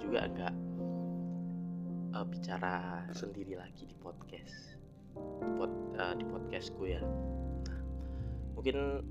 juga 0.00 0.26
nggak 0.26 0.54
uh, 2.16 2.26
bicara 2.26 3.04
sendiri 3.12 3.54
lagi 3.54 3.84
di 3.84 3.96
podcast. 4.00 4.80
Di, 5.14 5.50
pod, 5.60 5.72
uh, 6.00 6.14
di 6.16 6.24
podcastku 6.24 6.88
ya. 6.88 7.02
Nah, 7.68 7.80
mungkin 8.56 9.04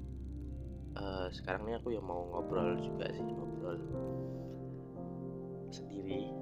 uh, 0.97 1.27
sekarang 1.29 1.69
ini 1.69 1.77
aku 1.77 1.93
yang 1.93 2.03
mau 2.03 2.25
ngobrol 2.33 2.75
juga 2.81 3.07
sih 3.13 3.23
ngobrol 3.23 3.77
sendiri. 5.69 6.33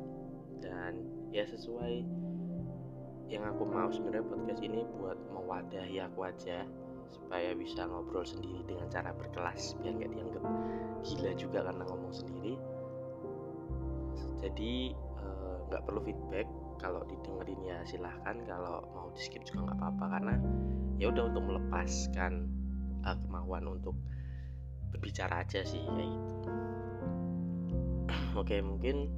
Dan 0.63 1.05
ya 1.29 1.45
sesuai 1.45 2.07
yang 3.27 3.43
aku 3.43 3.67
mau 3.67 3.91
sebenarnya 3.91 4.23
podcast 4.23 4.63
ini 4.63 4.87
buat 4.97 5.19
mewadahi 5.35 5.99
aku 5.99 6.31
aja 6.31 6.63
supaya 7.11 7.51
bisa 7.55 7.87
ngobrol 7.87 8.23
sendiri 8.23 8.63
dengan 8.67 8.87
cara 8.87 9.11
berkelas 9.15 9.75
biar 9.79 9.95
nggak 9.95 10.11
dianggap 10.11 10.43
gila 11.03 11.31
juga 11.39 11.59
karena 11.63 11.83
ngomong 11.87 12.11
sendiri 12.15 12.55
jadi 14.41 14.93
eh, 14.93 15.55
nggak 15.69 15.83
perlu 15.83 16.01
feedback. 16.05 16.47
Kalau 16.77 17.01
didengerin 17.09 17.61
ya 17.65 17.77
silahkan. 17.89 18.37
Kalau 18.45 18.85
mau 18.93 19.09
di 19.09 19.21
skip 19.21 19.41
juga 19.43 19.71
nggak 19.71 19.77
apa-apa. 19.81 20.05
Karena 20.13 20.33
ya 20.97 21.09
udah 21.13 21.29
untuk 21.29 21.43
melepaskan 21.45 22.49
uh, 23.05 23.17
kemauan 23.21 23.65
untuk 23.69 23.93
berbicara 24.93 25.45
aja 25.45 25.61
sih 25.61 25.81
kayak 25.81 26.09
gitu. 26.09 26.49
Oke 28.41 28.61
mungkin 28.61 29.09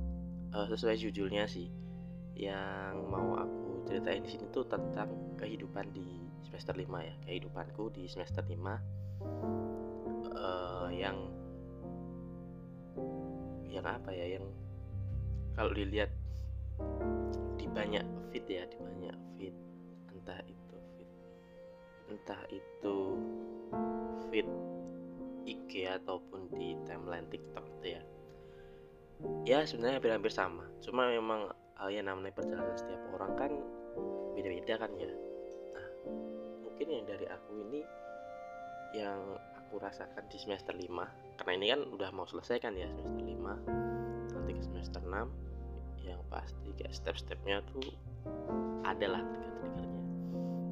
uh, 0.56 0.68
sesuai 0.68 1.00
judulnya 1.00 1.48
sih. 1.48 1.72
Yang 2.40 2.96
mau 3.12 3.36
aku 3.36 3.84
ceritain 3.84 4.24
di 4.24 4.32
sini 4.32 4.48
tuh 4.56 4.64
tentang 4.68 5.36
kehidupan 5.36 5.92
di 5.92 6.24
semester 6.48 6.76
5 6.76 6.88
ya. 7.04 7.16
Kehidupanku 7.28 7.92
di 7.92 8.08
semester 8.08 8.44
5 8.48 8.56
uh, 10.32 10.88
yang 10.96 11.18
yang 13.68 13.84
apa 13.84 14.16
ya? 14.16 14.40
Yang 14.40 14.48
kalau 15.60 15.76
dilihat 15.76 16.08
di 17.60 17.68
banyak 17.68 18.08
fit 18.32 18.48
ya 18.48 18.64
di 18.72 18.80
banyak 18.80 19.18
fit 19.36 19.56
entah 20.16 20.40
itu 20.48 20.76
fit 20.96 21.12
entah 22.08 22.42
itu 22.48 22.96
fit 24.32 24.48
IG 25.44 25.90
ataupun 26.00 26.48
di 26.56 26.78
timeline 26.86 27.26
TikTok 27.28 27.66
itu 27.80 27.98
ya. 27.98 28.02
Ya 29.44 29.60
sebenarnya 29.66 29.98
hampir-hampir 30.00 30.32
sama. 30.32 30.64
Cuma 30.80 31.10
memang 31.10 31.50
uh, 31.82 31.90
ya 31.90 32.06
namanya 32.06 32.38
perjalanan 32.38 32.78
setiap 32.78 33.02
orang 33.18 33.34
kan 33.36 33.52
beda-beda 34.38 34.78
kan 34.78 34.92
ya. 34.96 35.12
Nah 35.76 35.88
mungkin 36.64 36.88
yang 36.88 37.04
dari 37.10 37.26
aku 37.28 37.52
ini 37.68 37.82
yang 38.94 39.20
aku 39.58 39.82
rasakan 39.82 40.24
di 40.30 40.38
semester 40.38 40.74
5 40.74 40.88
karena 41.42 41.52
ini 41.58 41.66
kan 41.74 41.82
udah 41.94 42.10
mau 42.10 42.26
selesai 42.26 42.58
kan 42.58 42.74
ya 42.74 42.90
semester 42.90 43.22
5 43.22 44.34
nanti 44.34 44.52
ke 44.58 44.62
semester 44.66 45.02
6 45.06 45.49
yang 46.10 46.22
pasti 46.34 46.74
kayak 46.74 46.94
step-stepnya 46.98 47.62
tuh 47.70 47.86
adalah 48.84 49.22
trigger-triggernya. 49.22 50.04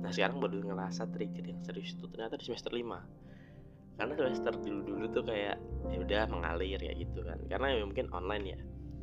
Nah 0.01 0.11
sekarang 0.11 0.37
baru 0.41 0.65
ngerasa 0.65 1.05
trigger 1.13 1.45
yang 1.45 1.61
serius 1.61 1.93
itu 1.93 2.09
ternyata 2.09 2.35
di 2.41 2.45
semester 2.49 2.73
5 2.73 3.97
karena 3.97 4.13
semester 4.13 4.53
dulu-dulu 4.61 5.05
tuh 5.09 5.23
kayak 5.25 5.57
ya 5.89 5.97
udah 5.97 6.21
mengalir 6.29 6.77
ya 6.77 6.93
gitu 6.93 7.25
kan. 7.25 7.41
Karena 7.49 7.73
ya 7.73 7.85
mungkin 7.85 8.07
online 8.13 8.45
ya. 8.53 8.59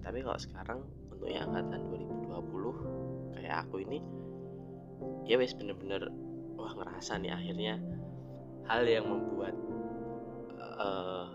Tapi 0.06 0.22
kalau 0.22 0.38
sekarang 0.38 0.78
untuk 1.10 1.26
yang 1.26 1.50
angkatan 1.50 1.82
2020 1.90 3.34
kayak 3.34 3.66
aku 3.66 3.82
ini 3.82 3.98
ya 5.26 5.34
wes 5.36 5.52
bener-bener 5.58 6.08
wah 6.54 6.72
ngerasa 6.78 7.18
nih 7.18 7.34
akhirnya 7.34 7.74
hal 8.70 8.86
yang 8.86 9.04
membuat 9.10 9.52
uh, 10.78 11.26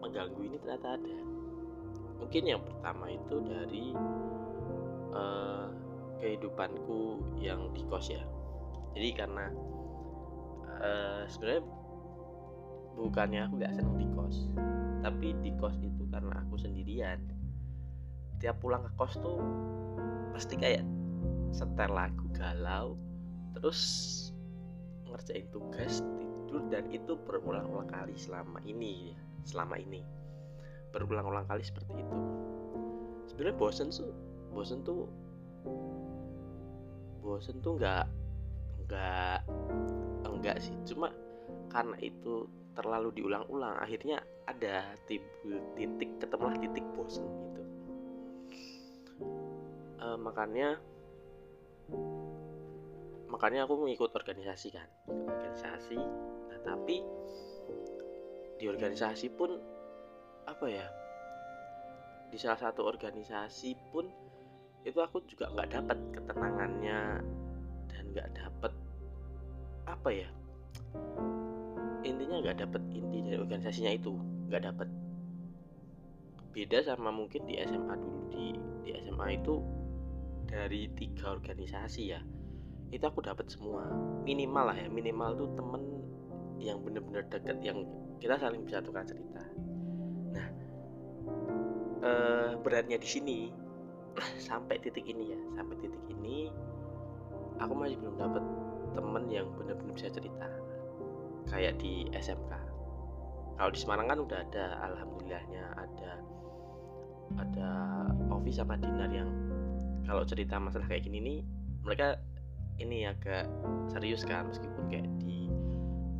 mengganggu 0.00 0.40
ini 0.42 0.56
ternyata 0.58 0.96
ada. 0.98 1.16
Mungkin 2.18 2.42
yang 2.48 2.62
pertama 2.64 3.12
itu 3.12 3.36
dari 3.44 3.92
uh, 5.12 5.68
kehidupanku 6.20 7.20
yang 7.38 7.70
di 7.72 7.84
kos 7.88 8.12
ya. 8.12 8.22
Jadi 8.92 9.08
karena 9.16 9.48
uh, 10.80 11.24
sebenarnya 11.28 11.64
bukannya 12.92 13.40
aku 13.48 13.54
gak 13.56 13.72
seneng 13.72 13.96
di 13.96 14.08
kos 14.12 14.36
tapi 15.02 15.34
di 15.42 15.50
kos 15.58 15.74
itu 15.82 16.06
karena 16.08 16.40
aku 16.46 16.54
sendirian. 16.60 17.18
Tiap 18.38 18.58
pulang 18.62 18.86
ke 18.86 18.92
kos 18.94 19.18
tuh 19.18 19.38
pasti 20.32 20.56
kayak 20.56 20.86
setel 21.52 21.92
lagu 21.92 22.24
galau 22.32 22.96
terus 23.52 23.80
ngerjain 25.04 25.44
tugas 25.52 26.00
tidur 26.16 26.64
dan 26.72 26.88
itu 26.88 27.20
berulang-ulang 27.28 27.84
kali 27.90 28.16
selama 28.16 28.62
ini 28.64 29.12
ya 29.12 29.18
selama 29.42 29.76
ini. 29.76 30.00
Berulang-ulang 30.94 31.50
kali 31.50 31.66
seperti 31.66 31.98
itu. 31.98 32.18
Sebenarnya 33.26 33.56
bosen 33.58 33.88
tuh 33.90 34.31
bosen 34.52 34.84
tuh 34.84 35.08
bosen 37.24 37.58
tuh 37.64 37.80
nggak 37.80 38.04
nggak 38.86 39.38
enggak 40.28 40.56
sih. 40.60 40.74
Cuma 40.84 41.08
karena 41.72 41.96
itu 42.04 42.44
terlalu 42.76 43.14
diulang-ulang 43.16 43.78
akhirnya 43.80 44.20
ada 44.48 44.92
titik 45.06 46.20
ketemulah 46.20 46.56
titik 46.60 46.84
bosen 46.92 47.24
gitu. 47.24 47.62
E, 50.02 50.06
makanya 50.18 50.76
makanya 53.30 53.64
aku 53.64 53.80
mengikut 53.80 54.12
organisasi 54.12 54.68
kan. 54.74 54.88
Organisasi 55.08 55.96
nah 56.52 56.58
tapi 56.60 57.00
di 58.58 58.64
organisasi 58.66 59.26
pun 59.32 59.56
apa 60.42 60.66
ya 60.66 60.86
di 62.32 62.40
salah 62.40 62.58
satu 62.58 62.82
organisasi 62.88 63.76
pun 63.92 64.08
itu 64.82 64.98
aku 64.98 65.22
juga 65.30 65.46
nggak 65.54 65.78
dapat 65.78 65.98
ketenangannya 66.10 67.00
dan 67.86 68.04
nggak 68.10 68.28
dapat 68.34 68.72
apa 69.86 70.08
ya? 70.10 70.28
Intinya 72.02 72.42
nggak 72.42 72.58
dapat 72.66 72.82
inti 72.90 73.18
dari 73.22 73.38
organisasinya 73.38 73.92
itu 73.94 74.12
nggak 74.50 74.62
dapat 74.66 74.88
beda 76.52 76.84
sama 76.84 77.14
mungkin 77.14 77.46
di 77.46 77.62
SMA 77.62 77.94
dulu. 77.94 78.20
Di 78.34 78.44
di 78.82 78.90
SMA 79.06 79.26
itu 79.38 79.62
dari 80.50 80.90
tiga 80.98 81.30
organisasi 81.30 82.02
ya 82.10 82.20
itu 82.92 83.04
aku 83.06 83.22
dapat 83.22 83.46
semua. 83.48 83.86
Minimal 84.26 84.64
lah 84.68 84.76
ya 84.76 84.90
minimal 84.90 85.30
tuh 85.38 85.48
temen 85.54 85.82
yang 86.58 86.82
bener-bener 86.82 87.24
deket 87.30 87.58
yang 87.62 87.86
kita 88.18 88.34
saling 88.34 88.66
bisa 88.66 88.82
tukar 88.82 89.06
cerita. 89.06 89.42
Nah 90.34 90.48
eh, 92.02 92.50
beratnya 92.58 92.98
di 92.98 93.08
sini 93.08 93.61
sampai 94.48 94.76
titik 94.82 95.08
ini 95.08 95.32
ya 95.32 95.40
sampai 95.56 95.76
titik 95.80 96.04
ini 96.08 96.52
aku 97.60 97.72
masih 97.76 97.96
belum 98.00 98.16
dapat 98.18 98.44
temen 98.92 99.24
yang 99.32 99.48
benar-benar 99.56 99.94
bisa 99.96 100.12
cerita. 100.12 100.48
Kayak 101.48 101.80
di 101.82 102.06
SMK 102.12 102.72
kalau 103.62 103.70
di 103.70 103.78
Semarang 103.78 104.08
kan 104.08 104.18
udah 104.18 104.38
ada 104.42 104.64
alhamdulillahnya 104.90 105.64
ada 105.76 106.10
ada 107.38 107.70
Ovi 108.32 108.52
sama 108.52 108.74
Dinar 108.74 109.06
yang 109.12 109.30
kalau 110.02 110.26
cerita 110.26 110.58
masalah 110.58 110.90
kayak 110.90 111.06
gini 111.06 111.18
nih 111.22 111.38
mereka 111.86 112.18
ini 112.82 113.06
agak 113.06 113.46
serius 113.92 114.26
kan 114.26 114.50
meskipun 114.50 114.84
kayak 114.90 115.08
di 115.22 115.46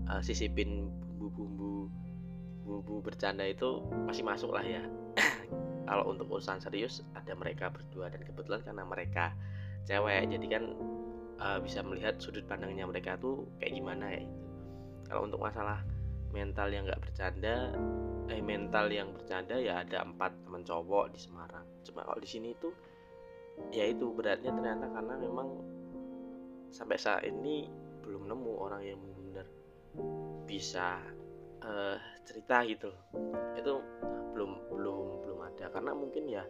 uh, 0.07 0.23
sisipin 0.23 0.87
bumbu-bumbu 1.19 1.91
bumbu 2.63 2.95
bercanda 3.03 3.43
itu 3.43 3.83
masih 4.07 4.23
masuk 4.23 4.55
lah 4.55 4.63
ya 4.63 4.87
kalau 5.93 6.09
untuk 6.09 6.25
urusan 6.33 6.57
serius 6.57 7.05
ada 7.13 7.37
mereka 7.37 7.69
berdua 7.69 8.09
dan 8.09 8.25
kebetulan 8.25 8.65
karena 8.65 8.81
mereka 8.89 9.37
cewek 9.85 10.25
jadi 10.33 10.47
kan 10.49 10.65
uh, 11.37 11.61
bisa 11.61 11.85
melihat 11.85 12.17
sudut 12.17 12.49
pandangnya 12.49 12.89
mereka 12.89 13.21
tuh 13.21 13.45
kayak 13.61 13.77
gimana 13.77 14.09
ya 14.09 14.25
itu. 14.25 14.41
Kalau 15.05 15.29
untuk 15.29 15.45
masalah 15.45 15.85
mental 16.33 16.73
yang 16.73 16.89
nggak 16.89 17.05
bercanda 17.05 17.77
eh 18.33 18.41
mental 18.41 18.89
yang 18.89 19.13
bercanda 19.13 19.61
ya 19.61 19.85
ada 19.85 20.01
empat 20.01 20.33
teman 20.49 20.65
cowok 20.65 21.13
di 21.13 21.21
Semarang. 21.21 21.69
Cuma 21.85 22.09
kalau 22.09 22.17
di 22.17 22.29
sini 22.31 22.57
tuh 22.57 22.73
ya 23.69 23.85
itu 23.93 24.09
beratnya 24.17 24.49
ternyata 24.49 24.89
karena 24.89 25.15
memang 25.21 25.49
sampai 26.73 26.97
saat 26.97 27.29
ini 27.29 27.69
belum 28.01 28.33
nemu 28.33 28.53
orang 28.57 28.81
yang 28.81 28.97
benar-benar 28.97 29.45
bisa 30.49 31.05
uh, 31.61 32.01
cerita 32.25 32.65
gitu 32.65 32.89
itu 33.61 33.75
belum 34.33 34.73
belum 34.73 35.02
belum 35.63 35.71
ada 35.71 35.79
karena 35.79 35.93
mungkin 35.95 36.25
ya 36.27 36.45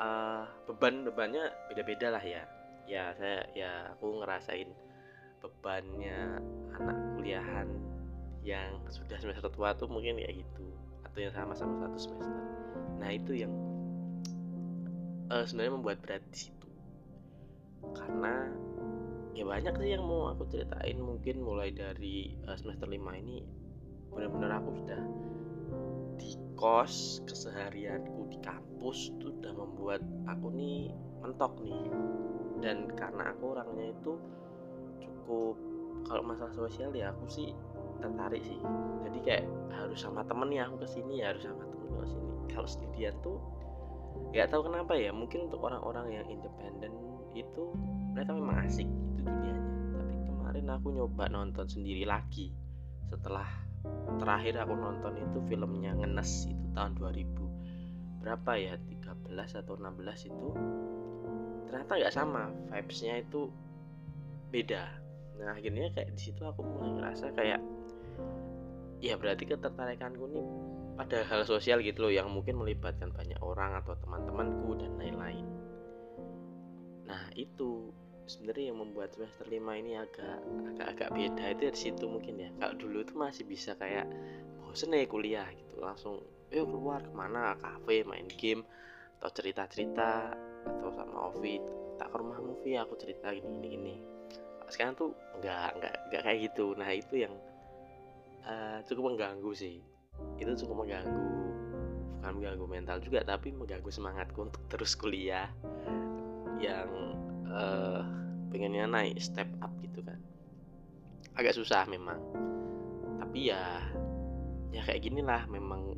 uh, 0.00 0.48
beban 0.64 1.04
bebannya 1.04 1.52
beda-beda 1.68 2.16
lah 2.16 2.24
ya. 2.24 2.48
Ya 2.88 3.12
saya 3.20 3.44
ya 3.52 3.92
aku 3.92 4.24
ngerasain 4.24 4.72
bebannya 5.44 6.40
anak 6.80 6.96
kuliahan 7.20 7.68
yang 8.40 8.80
sudah 8.88 9.20
semester 9.20 9.52
tua 9.52 9.76
tuh 9.76 9.84
mungkin 9.86 10.16
ya 10.16 10.32
gitu 10.32 10.64
atau 11.04 11.18
yang 11.20 11.34
sama-sama 11.36 11.76
satu 11.84 11.98
semester. 12.00 12.40
Nah 12.96 13.10
itu 13.12 13.44
yang 13.44 13.52
uh, 15.28 15.44
sebenarnya 15.44 15.76
membuat 15.76 16.00
berat 16.00 16.24
di 16.32 16.48
situ. 16.48 16.68
Karena 17.92 18.48
ya 19.36 19.44
banyak 19.44 19.76
sih 19.76 19.92
yang 19.92 20.08
mau 20.08 20.32
aku 20.32 20.48
ceritain. 20.48 20.96
Mungkin 20.96 21.44
mulai 21.44 21.68
dari 21.76 22.32
uh, 22.48 22.56
semester 22.56 22.88
5 22.88 22.96
ini 22.96 23.44
benar-benar 24.10 24.58
aku 24.58 24.74
sudah 24.82 24.98
kos 26.60 27.24
keseharianku 27.24 28.28
di 28.28 28.36
kampus 28.44 29.16
itu 29.16 29.32
udah 29.32 29.52
membuat 29.56 30.04
aku 30.28 30.52
nih 30.52 30.92
mentok 31.24 31.56
nih. 31.64 31.88
Dan 32.60 32.92
karena 32.92 33.32
aku 33.32 33.56
orangnya 33.56 33.96
itu 33.96 34.20
cukup 35.00 35.56
kalau 36.04 36.20
masalah 36.20 36.52
sosial 36.52 36.92
ya 36.92 37.16
aku 37.16 37.24
sih 37.32 37.56
tertarik 38.04 38.44
sih. 38.44 38.60
Jadi 39.08 39.18
kayak 39.24 39.44
harus 39.72 39.96
sama 40.04 40.20
temen 40.28 40.52
ya 40.52 40.68
aku 40.68 40.84
ke 40.84 40.88
sini 40.92 41.24
ya 41.24 41.32
harus 41.32 41.48
sama 41.48 41.64
temen 41.64 41.88
ke 41.96 42.06
sini 42.12 42.30
kalau 42.52 42.68
sendirian 42.68 43.16
tuh 43.24 43.40
nggak 44.36 44.52
tahu 44.52 44.68
kenapa 44.68 44.92
ya 45.00 45.16
mungkin 45.16 45.48
untuk 45.48 45.64
orang-orang 45.64 46.20
yang 46.20 46.26
independen 46.28 46.92
itu 47.32 47.72
mereka 48.12 48.36
memang 48.36 48.68
asik 48.68 48.84
itu 48.84 49.24
dunianya. 49.24 49.64
Tapi 49.96 50.14
kemarin 50.28 50.66
aku 50.76 50.86
nyoba 50.92 51.24
nonton 51.32 51.64
sendiri 51.64 52.04
lagi 52.04 52.52
setelah 53.08 53.69
terakhir 54.20 54.54
aku 54.60 54.74
nonton 54.76 55.12
itu 55.16 55.38
filmnya 55.48 55.96
Ngenes 55.96 56.48
itu 56.48 56.66
tahun 56.76 56.92
2000 57.00 58.20
berapa 58.20 58.50
ya? 58.60 58.74
13 58.76 59.64
atau 59.64 59.74
16 59.80 60.28
itu. 60.28 60.48
Ternyata 61.66 61.92
nggak 61.96 62.14
sama 62.14 62.52
vibesnya 62.68 63.24
itu 63.24 63.48
beda. 64.52 64.84
Nah 65.40 65.56
akhirnya 65.56 65.88
kayak 65.96 66.12
di 66.12 66.20
situ 66.20 66.42
aku 66.44 66.60
mulai 66.60 66.92
ngerasa 67.00 67.32
kayak 67.32 67.60
ya 69.00 69.16
berarti 69.16 69.48
ketertarikanku 69.48 70.28
nih 70.28 70.46
pada 71.00 71.24
hal 71.24 71.48
sosial 71.48 71.80
gitu 71.80 72.04
loh 72.04 72.12
yang 72.12 72.28
mungkin 72.28 72.60
melibatkan 72.60 73.08
banyak 73.08 73.40
orang 73.40 73.72
atau 73.80 73.96
teman-temanku 74.04 74.76
dan 74.76 74.92
lain-lain. 75.00 75.48
Nah 77.08 77.32
itu 77.32 77.88
sebenarnya 78.30 78.70
yang 78.70 78.78
membuat 78.78 79.10
semester 79.18 79.50
5 79.50 79.58
ini 79.82 79.98
agak 79.98 80.38
agak-agak 80.70 81.10
beda 81.10 81.44
itu 81.50 81.62
di 81.74 81.80
situ 81.90 82.04
mungkin 82.06 82.34
ya. 82.38 82.50
Kalau 82.62 82.74
dulu 82.78 83.02
tuh 83.02 83.16
masih 83.18 83.42
bisa 83.42 83.74
kayak 83.74 84.06
bosen 84.62 84.94
ya 84.94 85.02
kuliah 85.10 85.48
gitu 85.50 85.82
langsung 85.82 86.22
yuk 86.54 86.70
keluar 86.70 87.02
ke 87.02 87.10
mana? 87.10 87.58
Kafe 87.58 88.06
main 88.06 88.30
game 88.30 88.62
atau 89.18 89.30
cerita-cerita 89.34 90.32
atau 90.64 90.90
sama 90.94 91.34
Ovi 91.34 91.58
tak 91.98 92.14
ke 92.14 92.16
rumah 92.16 92.38
movie 92.38 92.78
aku 92.78 92.94
cerita 92.94 93.34
gini 93.34 93.58
gini 93.58 93.68
gini. 93.74 93.94
Sekarang 94.70 94.94
tuh 94.94 95.10
nggak 95.42 95.82
nggak 95.82 95.94
nggak 96.14 96.22
kayak 96.22 96.38
gitu. 96.46 96.78
Nah 96.78 96.88
itu 96.94 97.26
yang 97.26 97.34
uh, 98.46 98.78
cukup 98.86 99.12
mengganggu 99.12 99.50
sih. 99.52 99.82
Itu 100.38 100.54
cukup 100.54 100.86
mengganggu 100.86 101.50
bukan 102.20 102.36
mengganggu 102.36 102.66
mental 102.68 102.98
juga 103.00 103.24
tapi 103.24 103.48
mengganggu 103.50 103.90
semangatku 103.90 104.38
untuk 104.46 104.62
terus 104.70 104.94
kuliah. 104.94 105.50
Yang 106.60 106.90
uh, 107.48 108.19
pengennya 108.50 108.84
naik 108.90 109.16
step 109.22 109.46
up 109.62 109.70
gitu 109.80 110.02
kan. 110.02 110.18
Agak 111.38 111.54
susah 111.54 111.86
memang. 111.86 112.18
Tapi 113.22 113.54
ya 113.54 113.78
ya 114.74 114.82
kayak 114.82 115.02
gini 115.06 115.22
lah 115.22 115.46
memang 115.46 115.94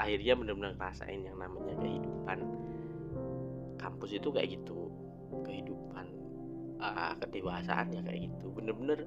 akhirnya 0.00 0.34
benar-benar 0.34 0.74
rasain 0.80 1.22
yang 1.22 1.36
namanya 1.36 1.76
kehidupan. 1.76 2.38
Kampus 3.78 4.10
itu 4.16 4.28
kayak 4.32 4.58
gitu 4.58 4.90
kehidupan 5.44 6.06
uh, 6.80 7.14
kedewasaan 7.20 7.92
ya 7.92 8.00
kayak 8.02 8.32
gitu. 8.32 8.50
Bener-bener 8.56 9.04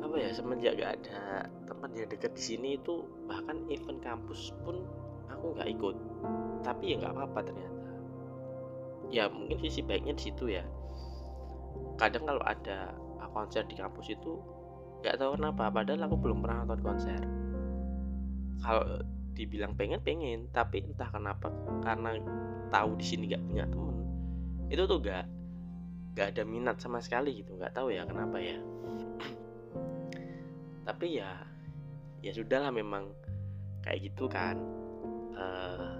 apa 0.00 0.16
ya 0.20 0.30
semenjak 0.32 0.76
gak 0.80 0.92
ada 1.00 1.48
tempat 1.64 1.90
yang 1.96 2.08
dekat 2.08 2.32
di 2.36 2.42
sini 2.42 2.68
itu 2.80 3.04
bahkan 3.28 3.64
event 3.68 4.00
kampus 4.00 4.50
pun 4.64 4.82
aku 5.28 5.54
nggak 5.54 5.68
ikut. 5.76 5.96
Tapi 6.64 6.84
ya 6.94 7.04
nggak 7.04 7.12
apa-apa 7.12 7.40
ternyata. 7.52 7.90
Ya 9.12 9.28
mungkin 9.28 9.60
sisi 9.60 9.84
baiknya 9.84 10.16
di 10.16 10.22
situ 10.32 10.48
ya 10.48 10.64
kadang 11.94 12.26
kalau 12.26 12.42
ada 12.42 12.94
konser 13.34 13.66
di 13.66 13.74
kampus 13.74 14.14
itu 14.14 14.38
nggak 15.02 15.18
tahu 15.18 15.34
kenapa 15.34 15.68
padahal 15.74 16.06
aku 16.06 16.16
belum 16.22 16.38
pernah 16.40 16.62
nonton 16.62 16.80
konser. 16.80 17.20
Kalau 18.62 19.02
dibilang 19.34 19.74
pengen 19.74 19.98
pengen 20.00 20.46
tapi 20.54 20.86
entah 20.86 21.10
kenapa 21.10 21.50
karena 21.82 22.14
tahu 22.70 22.94
di 22.94 23.04
sini 23.04 23.26
nggak 23.26 23.44
punya 23.50 23.66
temen 23.66 23.96
itu 24.70 24.82
tuh 24.86 24.98
gak 25.02 25.26
gak 26.14 26.30
ada 26.30 26.46
minat 26.46 26.78
sama 26.78 27.02
sekali 27.02 27.42
gitu 27.42 27.58
nggak 27.58 27.74
tahu 27.74 27.90
ya 27.90 28.06
kenapa 28.06 28.38
ya. 28.38 28.58
Tapi 30.86 31.06
ya 31.18 31.42
ya 32.22 32.30
sudahlah 32.30 32.70
memang 32.70 33.10
kayak 33.82 34.14
gitu 34.14 34.30
kan. 34.30 34.56
Uh, 35.34 35.98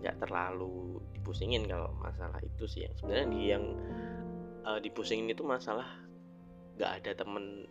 enggak 0.00 0.16
terlalu 0.20 0.99
dipusingin 1.30 1.70
kalau 1.70 1.94
masalah 2.02 2.42
itu 2.42 2.66
sih. 2.66 2.90
Yang 2.90 2.94
sebenarnya 2.98 3.38
yang 3.54 3.64
uh, 4.66 4.82
dipusingin 4.82 5.30
itu 5.30 5.46
masalah 5.46 5.86
nggak 6.74 6.90
ada 6.98 7.22
temen 7.22 7.70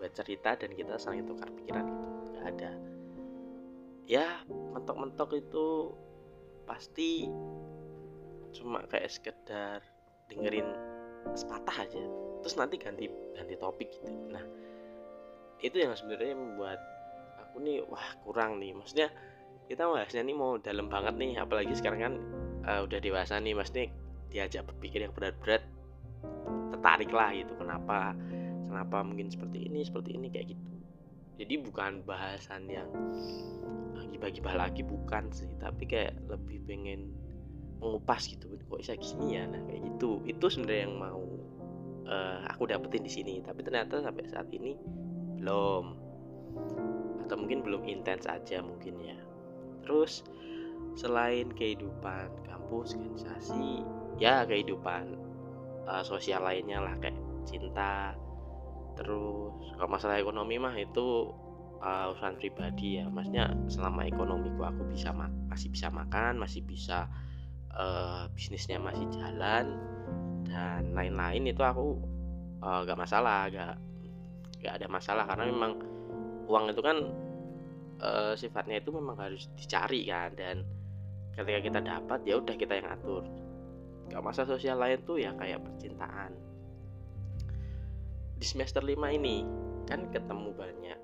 buat 0.00 0.08
cerita 0.16 0.56
dan 0.56 0.72
kita 0.72 0.96
saling 0.96 1.28
tukar 1.28 1.52
pikiran 1.52 1.84
gitu. 1.84 2.06
Nggak 2.32 2.46
ada. 2.56 2.70
Ya 4.08 4.26
mentok-mentok 4.48 5.36
itu 5.36 5.92
pasti 6.64 7.28
cuma 8.56 8.80
kayak 8.88 9.12
sekedar 9.12 9.84
dengerin 10.32 10.72
sepatah 11.36 11.84
aja. 11.84 12.00
Terus 12.40 12.56
nanti 12.56 12.80
ganti 12.80 13.04
ganti 13.36 13.54
topik 13.60 13.92
gitu. 14.00 14.08
Nah 14.32 14.44
itu 15.60 15.76
yang 15.76 15.92
sebenarnya 15.92 16.32
membuat 16.32 16.80
aku 17.36 17.60
nih 17.60 17.84
wah 17.84 18.16
kurang 18.24 18.56
nih. 18.64 18.72
Maksudnya 18.72 19.12
kita 19.68 19.84
bahasnya 19.92 20.24
nih 20.24 20.36
mau 20.36 20.56
dalam 20.56 20.88
banget 20.88 21.20
nih. 21.20 21.36
Apalagi 21.36 21.76
sekarang 21.76 22.00
kan 22.00 22.16
uh, 22.66 22.80
udah 22.84 22.98
dewasa 23.00 23.38
nih 23.40 23.54
maksudnya 23.56 23.92
diajak 24.32 24.66
berpikir 24.66 25.06
yang 25.06 25.14
berat-berat 25.14 25.62
tertarik 26.74 27.10
lah 27.14 27.30
gitu 27.32 27.54
kenapa 27.54 28.12
kenapa 28.74 29.06
mungkin 29.06 29.30
seperti 29.30 29.70
ini 29.70 29.86
seperti 29.86 30.18
ini 30.18 30.26
kayak 30.34 30.50
gitu. 30.56 30.74
Jadi 31.34 31.54
bukan 31.62 32.06
bahasan 32.06 32.70
yang 32.70 32.90
gibah-gibah 34.10 34.54
lagi 34.54 34.82
bukan 34.86 35.30
sih. 35.34 35.50
Tapi 35.58 35.86
kayak 35.86 36.14
lebih 36.30 36.62
pengen 36.66 37.10
mengupas 37.82 38.26
gitu 38.30 38.50
kok 38.70 38.80
bisa 38.82 38.94
gini 38.98 39.38
ya? 39.38 39.46
Nah 39.46 39.62
kayak 39.66 39.82
gitu. 39.94 40.22
Itu 40.26 40.46
sebenarnya 40.50 40.82
yang 40.90 40.94
mau 40.98 41.22
uh, 42.06 42.38
aku 42.50 42.70
dapetin 42.70 43.02
di 43.02 43.12
sini. 43.12 43.34
Tapi 43.42 43.66
ternyata 43.66 44.02
sampai 44.02 44.26
saat 44.30 44.50
ini 44.54 44.78
belum. 45.42 45.84
Atau 47.26 47.36
mungkin 47.38 47.66
belum 47.66 47.82
intens 47.86 48.30
aja 48.30 48.62
mungkin 48.62 48.98
ya. 49.02 49.18
Terus 49.82 50.22
selain 50.94 51.50
kehidupan 51.50 52.46
kampus 52.64 52.96
organisasi 52.96 53.84
ya 54.16 54.48
kehidupan 54.48 55.20
uh, 55.84 56.00
sosial 56.00 56.40
lainnya 56.40 56.80
lah 56.80 56.96
kayak 56.96 57.12
cinta. 57.44 58.16
Terus 58.96 59.52
kalau 59.76 59.90
masalah 59.92 60.16
ekonomi 60.16 60.56
mah 60.56 60.72
itu 60.80 61.28
uh, 61.84 62.08
urusan 62.16 62.40
pribadi 62.40 63.04
ya. 63.04 63.04
Maksudnya 63.12 63.52
selama 63.68 64.08
ekonomiku 64.08 64.64
aku 64.64 64.88
bisa 64.88 65.12
masih 65.12 65.68
bisa 65.68 65.92
makan 65.92 66.40
masih 66.40 66.64
bisa 66.64 67.04
uh, 67.76 68.32
bisnisnya 68.32 68.80
masih 68.80 69.04
jalan 69.12 69.76
dan 70.48 70.96
lain-lain 70.96 71.44
itu 71.44 71.60
aku 71.60 72.00
uh, 72.64 72.80
gak 72.88 72.96
masalah 72.96 73.52
gak 73.52 73.76
gak 74.64 74.80
ada 74.80 74.88
masalah. 74.88 75.28
Karena 75.28 75.52
memang 75.52 75.84
uang 76.48 76.72
itu 76.72 76.80
kan 76.80 76.96
uh, 78.00 78.32
sifatnya 78.32 78.80
itu 78.80 78.88
memang 78.88 79.20
harus 79.20 79.52
dicari 79.52 80.08
kan 80.08 80.32
dan 80.32 80.64
ketika 81.34 81.60
kita 81.60 81.80
dapat 81.82 82.20
ya 82.22 82.38
udah 82.38 82.54
kita 82.54 82.78
yang 82.78 82.88
atur. 82.90 83.26
Gak 84.10 84.22
masa 84.22 84.46
sosial 84.46 84.78
lain 84.78 85.02
tuh 85.02 85.18
ya 85.18 85.34
kayak 85.34 85.62
percintaan. 85.66 86.32
Di 88.38 88.46
semester 88.46 88.82
5 88.82 88.94
ini 89.14 89.42
kan 89.84 90.08
ketemu 90.14 90.50
banyak 90.54 90.98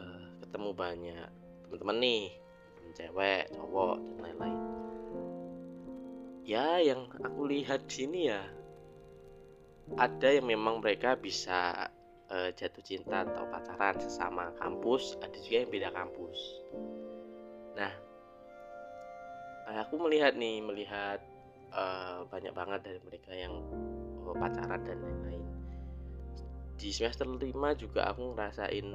uh, 0.00 0.28
ketemu 0.42 0.70
banyak 0.74 1.28
teman-teman 1.66 1.98
nih. 2.02 2.24
Cewek 2.96 3.52
cowok 3.54 4.00
dan 4.00 4.16
lain-lain. 4.18 4.60
Ya 6.42 6.80
yang 6.80 7.06
aku 7.20 7.46
lihat 7.46 7.84
di 7.86 7.94
sini 7.94 8.20
ya 8.32 8.42
ada 10.00 10.28
yang 10.32 10.48
memang 10.48 10.80
mereka 10.82 11.14
bisa 11.14 11.92
uh, 12.32 12.50
jatuh 12.56 12.82
cinta 12.82 13.22
atau 13.28 13.44
pacaran 13.48 13.96
sesama 14.00 14.50
kampus 14.56 15.20
ada 15.20 15.36
juga 15.38 15.56
yang 15.62 15.70
beda 15.70 15.88
kampus. 15.92 16.38
Nah 17.76 18.07
aku 19.76 20.00
melihat 20.00 20.32
nih 20.38 20.64
melihat 20.64 21.20
uh, 21.72 22.24
banyak 22.28 22.52
banget 22.56 22.80
dari 22.84 23.00
mereka 23.04 23.32
yang 23.36 23.52
uh, 24.24 24.34
pacaran 24.36 24.80
dan 24.84 24.98
lain-lain. 25.00 25.44
Di 26.78 26.94
semester 26.94 27.26
5 27.26 27.42
juga 27.76 28.08
aku 28.08 28.32
ngerasain 28.32 28.86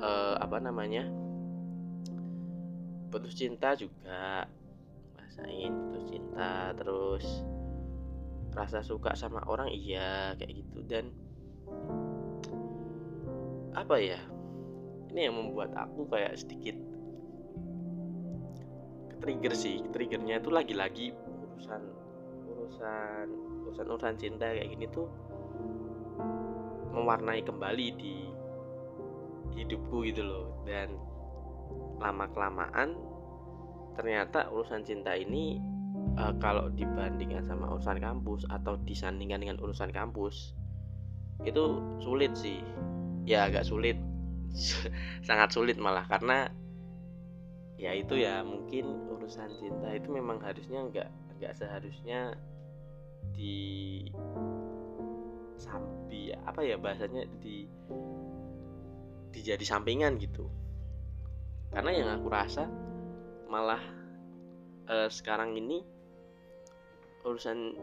uh, 0.00 0.34
apa 0.38 0.56
namanya 0.62 1.04
putus 3.12 3.36
cinta 3.36 3.76
juga. 3.76 4.48
Ngerasain 5.16 5.72
putus 5.72 6.04
cinta 6.08 6.72
terus 6.78 7.26
rasa 8.56 8.80
suka 8.80 9.12
sama 9.12 9.44
orang 9.44 9.68
iya 9.68 10.32
kayak 10.38 10.64
gitu. 10.64 10.80
Dan 10.86 11.12
apa 13.76 14.00
ya 14.00 14.18
ini 15.12 15.28
yang 15.28 15.36
membuat 15.36 15.72
aku 15.76 16.08
kayak 16.08 16.36
sedikit 16.36 16.76
trigger 19.28 19.52
sih 19.52 19.84
triggernya 19.92 20.40
itu 20.40 20.48
lagi-lagi 20.48 21.12
urusan 21.12 21.82
urusan 22.48 23.26
urusan 23.68 23.86
urusan 23.92 24.16
cinta 24.16 24.48
kayak 24.48 24.72
gini 24.72 24.88
tuh 24.88 25.04
mewarnai 26.96 27.44
kembali 27.44 27.86
di 28.00 28.16
hidupku 29.52 30.00
gitu 30.08 30.24
loh. 30.24 30.64
Dan 30.64 30.96
lama 32.00 32.24
kelamaan 32.32 32.96
ternyata 34.00 34.48
urusan 34.48 34.86
cinta 34.86 35.12
ini 35.12 35.60
uh, 36.16 36.32
kalau 36.40 36.72
dibandingkan 36.72 37.44
sama 37.44 37.68
urusan 37.74 38.00
kampus 38.00 38.48
atau 38.48 38.80
disandingkan 38.86 39.44
dengan 39.44 39.58
urusan 39.60 39.92
kampus 39.92 40.56
itu 41.44 41.84
sulit 42.00 42.32
sih. 42.32 42.64
Ya 43.28 43.44
agak 43.44 43.68
sulit. 43.68 44.00
Sangat 45.28 45.52
sulit 45.52 45.76
malah 45.76 46.08
karena 46.08 46.48
ya 47.78 47.94
itu 47.94 48.18
ya 48.18 48.42
mungkin 48.42 49.06
urusan 49.06 49.54
cinta 49.54 49.94
itu 49.94 50.10
memang 50.10 50.42
harusnya 50.42 50.82
nggak 50.90 51.08
nggak 51.38 51.52
seharusnya 51.54 52.34
di 53.30 54.02
sampi 55.54 56.34
apa 56.34 56.60
ya 56.66 56.74
bahasanya 56.74 57.22
di 57.38 57.70
dijadi 59.30 59.62
sampingan 59.62 60.18
gitu. 60.18 60.50
Karena 61.70 61.94
yang 61.94 62.08
aku 62.18 62.26
rasa 62.26 62.66
malah 63.46 63.80
eh, 64.90 65.06
sekarang 65.06 65.54
ini 65.54 65.86
urusan 67.22 67.78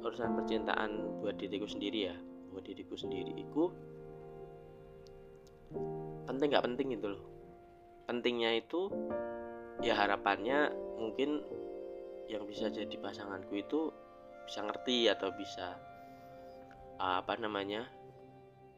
urusan 0.00 0.32
percintaan 0.38 1.20
buat 1.20 1.36
diriku 1.36 1.66
sendiri 1.66 2.08
ya 2.08 2.16
buat 2.54 2.64
diriku 2.64 2.94
sendiri 2.94 3.34
itu 3.36 3.68
penting 6.30 6.54
nggak 6.54 6.64
penting 6.64 6.94
itu 6.94 7.06
loh 7.10 7.35
pentingnya 8.06 8.62
itu 8.62 8.88
ya 9.82 9.98
harapannya 9.98 10.72
mungkin 10.96 11.42
yang 12.26 12.46
bisa 12.46 12.70
jadi 12.70 12.94
pasanganku 12.98 13.54
itu 13.60 13.90
bisa 14.46 14.62
ngerti 14.62 15.10
atau 15.10 15.34
bisa 15.34 15.78
apa 16.96 17.36
namanya 17.36 17.86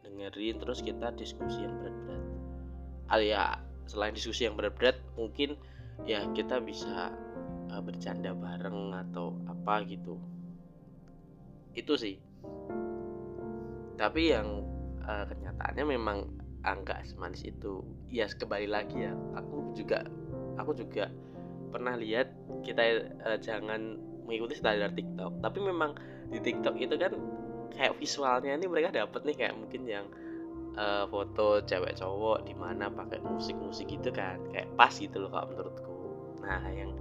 dengerin 0.03 0.59
terus 0.59 0.81
kita 0.81 1.13
diskusi 1.15 1.63
yang 1.63 1.77
berat-berat. 1.79 2.25
Ah, 3.09 3.21
ya 3.21 3.45
selain 3.89 4.13
diskusi 4.17 4.49
yang 4.49 4.57
berat-berat 4.57 4.97
mungkin 5.17 5.57
ya 6.05 6.25
kita 6.37 6.61
bisa 6.61 7.13
uh, 7.73 7.83
bercanda 7.85 8.33
bareng 8.33 8.97
atau 9.09 9.37
apa 9.49 9.85
gitu. 9.89 10.17
Itu 11.77 11.95
sih. 11.97 12.17
Tapi 13.99 14.23
yang 14.31 14.63
uh, 15.05 15.25
kenyataannya 15.27 15.85
memang 15.85 16.19
angka 16.67 16.99
semanis 17.07 17.47
itu. 17.47 17.85
Ya 18.11 18.27
kembali 18.27 18.69
lagi 18.71 19.07
ya 19.07 19.13
aku 19.37 19.75
juga 19.77 20.07
aku 20.59 20.75
juga 20.75 21.11
pernah 21.69 21.95
lihat 21.95 22.33
kita 22.65 22.83
uh, 23.29 23.39
jangan 23.39 24.01
mengikuti 24.25 24.57
standar 24.57 24.93
TikTok 24.93 25.41
tapi 25.41 25.59
memang 25.61 25.97
di 26.29 26.41
TikTok 26.41 26.77
itu 26.77 26.97
kan 27.01 27.13
kayak 27.73 27.97
visualnya 27.97 28.57
ini 28.57 28.67
mereka 28.69 28.93
dapat 28.93 29.25
nih 29.25 29.37
kayak 29.37 29.55
mungkin 29.57 29.83
yang 29.89 30.07
uh, 30.77 31.05
foto 31.09 31.63
cewek 31.65 31.97
cowok 31.97 32.45
di 32.45 32.53
mana 32.57 32.89
pakai 32.89 33.21
musik-musik 33.23 33.89
gitu 33.89 34.11
kan 34.13 34.41
kayak 34.53 34.69
pas 34.77 34.93
gitu 34.93 35.17
loh 35.23 35.31
kalau 35.33 35.47
menurutku. 35.53 35.97
Nah 36.45 36.63
yang 36.73 36.93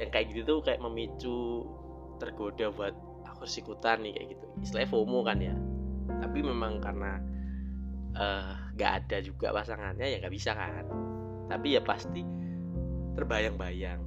yang 0.00 0.10
kayak 0.10 0.32
gitu 0.32 0.42
tuh 0.46 0.58
kayak 0.64 0.80
memicu 0.80 1.68
tergoda 2.16 2.72
buat 2.72 2.94
aku 3.28 3.44
harus 3.44 3.56
ikutan 3.60 4.00
nih 4.04 4.12
kayak 4.16 4.28
gitu. 4.36 4.46
Istilahnya 4.64 4.90
FOMO 4.90 5.20
kan 5.24 5.38
ya. 5.38 5.56
Tapi 6.20 6.38
memang 6.44 6.80
karena 6.80 7.20
uh, 8.16 8.54
gak 8.74 9.04
ada 9.04 9.22
juga 9.22 9.54
pasangannya 9.54 10.06
ya 10.06 10.16
nggak 10.22 10.34
bisa 10.34 10.56
kan. 10.56 10.86
Tapi 11.50 11.76
ya 11.78 11.82
pasti 11.82 12.22
terbayang-bayang. 13.18 14.00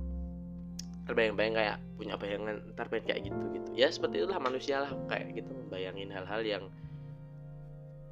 Terbayang-bayang 1.04 1.56
kayak 1.56 1.78
punya 2.00 2.16
bayangan 2.16 2.56
ntar 2.74 2.88
pengen 2.88 3.06
kayak 3.12 3.22
gitu 3.28 3.44
gitu. 3.52 3.70
Ya 3.76 3.92
seperti 3.92 4.24
itulah 4.24 4.40
manusia 4.40 4.88
lah 4.88 4.92
kayak 5.12 5.36
gitu 5.36 5.52
membayangin 5.52 6.10
hal-hal 6.12 6.42
yang 6.44 6.64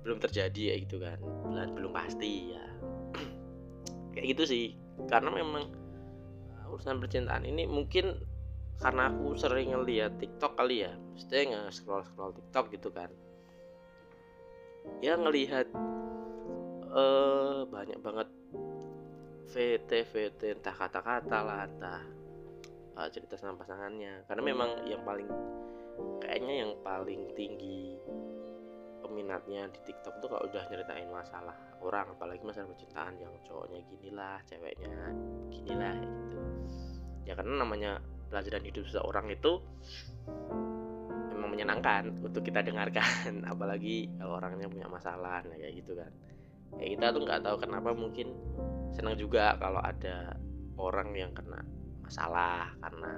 belum 0.04 0.20
terjadi 0.20 0.76
ya 0.76 0.76
gitu 0.84 1.00
kan. 1.00 1.18
Dan 1.56 1.74
belum 1.76 1.96
pasti 1.96 2.52
ya. 2.56 2.66
Kayak 4.12 4.26
gitu 4.36 4.44
sih. 4.44 4.66
Karena 5.08 5.32
memang 5.32 5.72
urusan 6.68 7.00
percintaan 7.00 7.48
ini 7.48 7.64
mungkin 7.64 8.20
karena 8.82 9.14
aku 9.14 9.38
sering 9.40 9.72
ngeliat 9.72 10.20
TikTok 10.20 10.60
kali 10.60 10.84
ya. 10.84 10.92
Mesti 11.16 11.54
nge 11.54 11.72
scroll 11.72 12.04
scroll 12.04 12.36
TikTok 12.36 12.76
gitu 12.76 12.92
kan 12.92 13.08
ya 15.02 15.18
ngelihat 15.18 15.68
uh, 16.92 17.66
banyak 17.66 18.00
banget 18.00 18.28
VT 19.52 19.92
VT 20.08 20.42
entah 20.60 20.76
kata-kata 20.76 21.38
lah 21.44 21.68
entah 21.68 22.02
uh, 22.96 23.08
cerita 23.12 23.36
sama 23.36 23.60
pasangannya. 23.60 24.24
Karena 24.30 24.44
memang 24.44 24.70
yang 24.88 25.04
paling 25.04 25.28
kayaknya 26.24 26.66
yang 26.66 26.72
paling 26.86 27.36
tinggi 27.36 28.00
peminatnya 29.02 29.68
di 29.76 29.80
TikTok 29.92 30.24
tuh 30.24 30.30
kalau 30.32 30.48
udah 30.48 30.64
nyeritain 30.72 31.10
masalah 31.12 31.58
orang 31.84 32.16
apalagi 32.16 32.40
masalah 32.48 32.72
percintaan 32.72 33.20
yang 33.20 33.34
cowoknya 33.44 33.84
ginilah 33.92 34.40
ceweknya 34.48 34.94
ginilah 35.52 35.96
gitu. 36.00 36.40
Ya 37.28 37.34
karena 37.36 37.60
namanya 37.60 38.00
pelajaran 38.32 38.64
hidup 38.64 38.88
seseorang 38.88 39.28
itu 39.28 39.60
menyenangkan 41.51 42.15
untuk 42.24 42.41
kita 42.48 42.63
dengarkan. 42.63 43.43
Apalagi 43.51 44.08
kalau 44.15 44.39
orangnya 44.39 44.72
punya 44.72 44.88
masalah 44.88 45.43
nah 45.43 45.58
kayak 45.60 45.75
gitu 45.84 46.00
kan. 46.00 46.12
Ya 46.79 46.86
kita 46.96 47.12
tuh 47.12 47.22
nggak 47.27 47.41
tahu 47.43 47.55
kenapa 47.60 47.91
mungkin 47.91 48.31
senang 48.96 49.20
juga 49.20 49.60
kalau 49.60 49.84
ada 49.84 50.39
orang 50.79 51.12
yang 51.12 51.31
kena 51.36 51.60
masalah 52.00 52.72
karena 52.79 53.12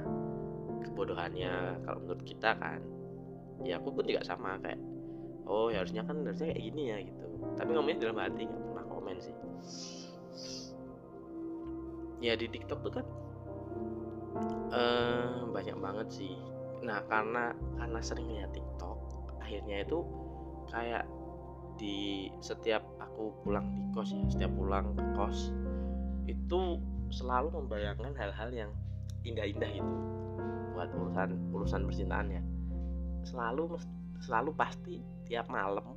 kebodohannya. 0.89 1.53
Kalau 1.85 1.99
menurut 2.01 2.23
kita 2.25 2.57
kan 2.57 2.81
ya 3.61 3.77
aku 3.77 3.93
pun 3.93 4.03
juga 4.09 4.25
sama 4.25 4.57
kayak 4.59 4.81
oh 5.45 5.69
ya 5.69 5.85
harusnya 5.85 6.01
kan 6.03 6.25
harusnya 6.25 6.49
kayak 6.49 6.63
gini 6.73 6.83
ya 6.89 6.97
gitu. 7.05 7.25
Tapi 7.55 7.69
ngomongnya 7.71 8.09
dalam 8.09 8.17
hati 8.17 8.43
nggak 8.49 8.63
pernah 8.73 8.85
komen 8.89 9.17
sih. 9.21 9.35
Ya 12.23 12.33
di 12.39 12.47
TikTok 12.49 12.79
tuh 12.81 12.93
kan 12.97 13.05
uh, 14.73 15.45
banyak 15.53 15.77
banget 15.77 16.07
sih 16.09 16.33
nah 16.83 16.99
karena 17.07 17.55
karena 17.79 17.99
sering 18.03 18.27
lihat 18.27 18.51
TikTok 18.51 18.99
akhirnya 19.39 19.87
itu 19.87 20.03
kayak 20.67 21.07
di 21.79 22.29
setiap 22.43 22.83
aku 23.01 23.33
pulang 23.41 23.65
di 23.73 23.83
kos 23.95 24.13
ya 24.13 24.23
setiap 24.29 24.51
pulang 24.53 24.93
ke 24.93 25.03
kos 25.15 25.49
itu 26.27 26.79
selalu 27.13 27.63
membayangkan 27.63 28.13
hal-hal 28.15 28.49
yang 28.53 28.71
indah-indah 29.23 29.71
itu 29.71 29.95
buat 30.73 30.89
urusan 30.91 31.29
urusan 31.53 31.81
percintaan 31.85 32.27
ya. 32.33 32.43
Selalu 33.23 33.77
selalu 34.23 34.51
pasti 34.57 34.99
tiap 35.27 35.47
malam 35.47 35.95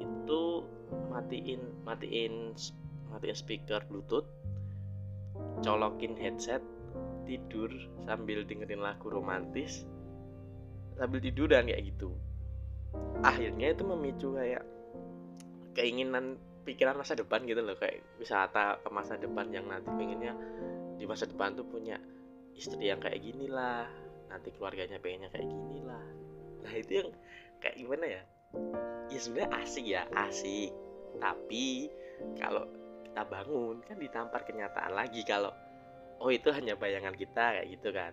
itu 0.00 0.64
matiin 1.08 1.60
matiin 1.84 2.52
matiin 3.08 3.36
speaker 3.36 3.80
bluetooth 3.88 4.28
colokin 5.64 6.16
headset 6.16 6.60
tidur 7.28 7.68
sambil 8.08 8.48
dengerin 8.48 8.80
lagu 8.80 9.12
romantis 9.12 9.84
sambil 10.96 11.20
tidur 11.20 11.52
dan 11.52 11.68
kayak 11.68 11.92
gitu. 11.92 12.16
Akhirnya 13.20 13.76
itu 13.76 13.84
memicu 13.84 14.34
kayak 14.34 14.64
keinginan 15.76 16.40
pikiran 16.64 16.98
masa 16.98 17.14
depan 17.14 17.44
gitu 17.44 17.60
loh 17.60 17.76
kayak 17.76 18.00
wisata 18.18 18.80
ke 18.82 18.88
masa 18.90 19.14
depan 19.20 19.52
yang 19.52 19.68
nanti 19.68 19.88
pengennya 19.92 20.34
di 20.98 21.04
masa 21.06 21.28
depan 21.30 21.54
tuh 21.54 21.64
punya 21.68 22.00
istri 22.58 22.90
yang 22.90 22.98
kayak 22.98 23.22
gini 23.22 23.46
lah 23.46 23.86
nanti 24.26 24.50
keluarganya 24.52 24.98
pengennya 24.98 25.30
kayak 25.30 25.46
gini 25.46 25.78
lah 25.86 26.04
nah 26.66 26.72
itu 26.74 26.90
yang 27.00 27.08
kayak 27.62 27.76
gimana 27.78 28.04
ya? 28.06 28.22
Ya 29.08 29.18
sebenarnya 29.18 29.50
asik 29.62 29.84
ya 29.86 30.02
asik. 30.14 30.70
Tapi 31.18 31.90
kalau 32.38 32.64
kita 33.04 33.22
bangun 33.26 33.76
kan 33.84 33.96
ditampar 33.98 34.40
kenyataan 34.46 34.92
lagi 34.94 35.22
kalau 35.26 35.50
oh 36.18 36.30
itu 36.30 36.50
hanya 36.50 36.74
bayangan 36.74 37.14
kita 37.14 37.58
kayak 37.58 37.68
gitu 37.70 37.88
kan. 37.94 38.12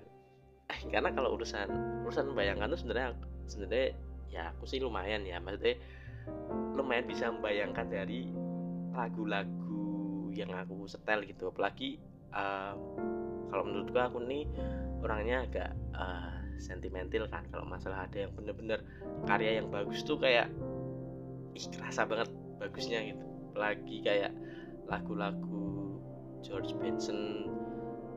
Eh, 0.66 0.80
karena 0.90 1.14
kalau 1.14 1.38
urusan 1.38 1.70
urusan 2.06 2.34
bayangan 2.34 2.74
itu 2.74 2.86
sebenarnya 2.86 3.10
sebenarnya 3.46 3.90
ya 4.30 4.44
aku 4.54 4.66
sih 4.66 4.82
lumayan 4.82 5.26
ya. 5.26 5.38
Maksudnya 5.42 5.78
lumayan 6.74 7.06
bisa 7.06 7.30
membayangkan 7.30 7.86
dari 7.90 8.30
lagu-lagu 8.94 10.30
yang 10.34 10.54
aku 10.54 10.90
setel 10.90 11.22
gitu. 11.26 11.54
Apalagi 11.54 12.02
uh, 12.34 12.74
kalau 13.50 13.64
menurutku 13.66 13.98
aku 13.98 14.18
nih 14.26 14.50
orangnya 15.06 15.46
agak 15.46 15.70
uh, 15.94 16.34
sentimental 16.58 17.30
kan. 17.30 17.46
Kalau 17.54 17.66
masalah 17.66 18.10
ada 18.10 18.26
yang 18.26 18.34
bener-bener 18.34 18.82
karya 19.30 19.62
yang 19.62 19.70
bagus 19.70 20.02
tuh 20.02 20.18
kayak 20.18 20.50
ih 21.56 21.66
kerasa 21.74 22.10
banget 22.10 22.30
bagusnya 22.58 23.00
gitu. 23.06 23.26
Apalagi 23.54 23.98
kayak 24.02 24.32
lagu-lagu 24.90 25.98
George 26.46 26.78
Benson 26.78 27.50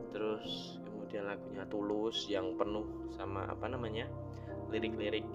terus 0.09 0.77
kemudian 0.85 1.25
lagunya 1.25 1.65
Tulus 1.69 2.29
yang 2.29 2.53
penuh 2.57 3.09
sama 3.17 3.45
apa 3.49 3.65
namanya 3.69 4.05
lirik-lirik 4.69 5.25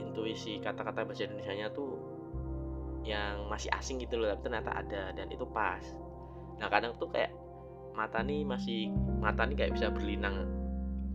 intuisi 0.00 0.58
kata-kata 0.60 1.04
bahasa 1.04 1.28
Indonesia 1.28 1.54
nya 1.54 1.68
tuh 1.72 1.92
yang 3.04 3.48
masih 3.48 3.72
asing 3.72 4.00
gitu 4.00 4.20
loh 4.20 4.28
tapi 4.32 4.48
ternyata 4.48 4.70
ada 4.76 5.02
dan 5.16 5.26
itu 5.32 5.44
pas. 5.48 5.80
Nah 6.60 6.68
kadang 6.68 6.96
tuh 7.00 7.08
kayak 7.08 7.32
mata 7.96 8.20
nih 8.20 8.44
masih 8.44 8.92
mata 9.20 9.44
nih 9.48 9.56
kayak 9.56 9.72
bisa 9.76 9.88
berlinang 9.88 10.46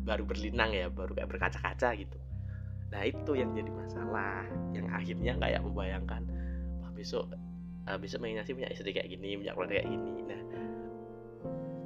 baru 0.05 0.25
berlinang 0.25 0.73
ya 0.73 0.89
baru 0.89 1.13
kayak 1.17 1.29
berkaca-kaca 1.29 1.89
gitu. 1.97 2.17
Nah 2.93 3.01
itu 3.05 3.31
yang 3.37 3.53
jadi 3.53 3.69
masalah 3.69 4.45
yang 4.73 4.89
akhirnya 4.89 5.33
kayak 5.37 5.61
membayangkan 5.61 6.21
wah 6.81 6.91
besok 6.93 7.29
uh, 7.85 7.97
besok 7.97 8.25
pengennya 8.25 8.45
sih 8.45 8.53
punya 8.57 8.69
istri 8.69 8.93
kayak 8.93 9.09
gini 9.09 9.37
punya 9.37 9.53
keluarga 9.53 9.81
kayak 9.81 9.89
gini. 9.89 10.13
Nah 10.25 10.39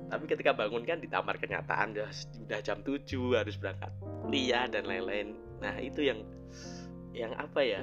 tapi 0.10 0.26
ketika 0.26 0.58
bangun 0.58 0.82
kan 0.82 0.98
ditamar 0.98 1.38
kenyataan 1.38 1.94
udah, 1.94 2.10
udah 2.50 2.60
jam 2.66 2.82
7 2.82 3.06
harus 3.38 3.56
berangkat 3.62 3.94
kuliah 4.26 4.66
dan 4.66 4.90
lain-lain. 4.90 5.38
Nah 5.62 5.78
itu 5.78 6.02
yang 6.02 6.26
yang 7.14 7.38
apa 7.38 7.62
ya 7.62 7.82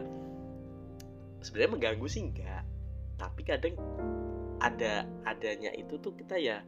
sebenarnya 1.46 1.70
mengganggu 1.78 2.06
sih 2.10 2.26
enggak. 2.26 2.66
Tapi 3.14 3.40
kadang 3.46 3.78
ada 4.58 5.06
adanya 5.22 5.70
itu 5.78 6.02
tuh 6.02 6.18
kita 6.18 6.34
ya 6.34 6.66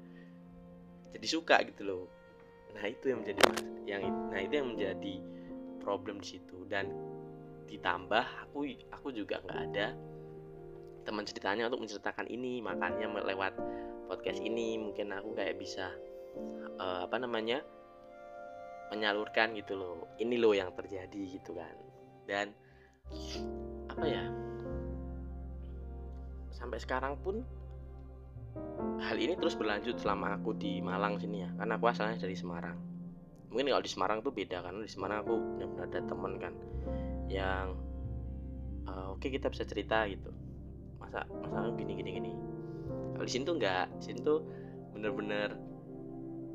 jadi 1.10 1.26
suka 1.26 1.58
gitu 1.66 1.82
loh. 1.82 2.04
Nah 2.78 2.86
itu 2.86 3.10
yang 3.10 3.26
menjadi 3.26 3.40
yang 3.82 4.02
nah 4.30 4.38
itu 4.38 4.54
yang 4.62 4.68
menjadi 4.70 5.14
problem 5.82 6.22
di 6.22 6.38
situ. 6.38 6.70
Dan 6.70 6.94
ditambah 7.66 8.24
aku 8.46 8.62
aku 8.94 9.10
juga 9.10 9.42
nggak 9.42 9.60
ada 9.74 9.90
teman 11.02 11.26
ceritanya 11.26 11.66
untuk 11.66 11.82
menceritakan 11.82 12.30
ini. 12.30 12.62
Makanya 12.62 13.10
lewat 13.26 13.58
podcast 14.08 14.40
ini 14.40 14.80
mungkin 14.80 15.12
aku 15.12 15.36
kayak 15.36 15.60
bisa 15.60 15.92
uh, 16.80 17.04
apa 17.04 17.20
namanya 17.20 17.60
menyalurkan 18.88 19.52
gitu 19.52 19.76
loh. 19.76 20.08
Ini 20.16 20.40
loh 20.40 20.56
yang 20.56 20.72
terjadi 20.72 21.38
gitu 21.38 21.52
kan. 21.52 21.76
Dan 22.24 22.56
apa 23.92 24.04
ya 24.08 24.24
sampai 26.56 26.80
sekarang 26.80 27.14
pun 27.20 27.44
hal 28.98 29.16
ini 29.20 29.38
terus 29.38 29.54
berlanjut 29.54 30.00
selama 30.00 30.40
aku 30.40 30.56
di 30.56 30.80
Malang 30.80 31.20
sini 31.20 31.44
ya. 31.44 31.50
Karena 31.60 31.76
aku 31.76 31.86
asalnya 31.92 32.16
dari 32.16 32.34
Semarang. 32.34 32.80
Mungkin 33.52 33.68
kalau 33.68 33.84
di 33.84 33.92
Semarang 33.92 34.18
tuh 34.24 34.32
beda 34.32 34.64
karena 34.64 34.80
di 34.80 34.90
Semarang 34.90 35.24
aku 35.24 35.36
benar-benar 35.36 35.84
ada 35.88 36.00
temen 36.04 36.32
kan 36.40 36.54
yang 37.28 37.76
uh, 38.88 39.12
oke 39.12 39.20
okay, 39.20 39.28
kita 39.36 39.52
bisa 39.52 39.68
cerita 39.68 40.08
gitu. 40.08 40.32
Masa 40.96 41.28
masa 41.44 41.72
gini 41.76 41.92
gini 41.96 42.10
gini 42.16 42.47
di 43.28 43.30
sini 43.36 43.44
tuh 43.44 43.56
enggak 43.60 43.92
di 44.00 44.02
sini 44.08 44.20
tuh 44.24 44.40
bener-bener 44.96 45.52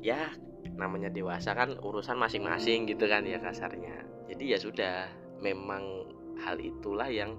ya 0.02 0.34
namanya 0.74 1.06
dewasa 1.06 1.54
kan 1.54 1.78
urusan 1.78 2.18
masing-masing 2.18 2.90
gitu 2.90 3.06
kan 3.06 3.22
ya 3.22 3.38
kasarnya. 3.38 4.02
Jadi 4.26 4.44
ya 4.50 4.58
sudah 4.58 5.06
memang 5.38 6.10
hal 6.42 6.58
itulah 6.58 7.06
yang 7.06 7.38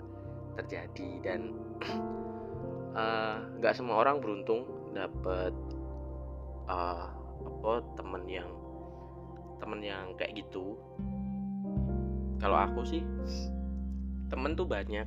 terjadi 0.55 1.09
dan 1.19 1.51
Eh, 2.95 3.37
nggak 3.59 3.73
uh, 3.75 3.77
semua 3.77 3.99
orang 3.99 4.23
beruntung 4.23 4.63
dapat 4.95 5.51
uh, 6.71 7.11
apa 7.43 7.83
temen 7.99 8.23
yang 8.23 8.47
temen 9.59 9.83
yang 9.83 10.15
kayak 10.15 10.39
gitu. 10.39 10.79
Kalau 12.39 12.55
aku 12.55 12.87
sih 12.87 13.03
temen 14.31 14.55
tuh 14.55 14.63
banyak. 14.63 15.03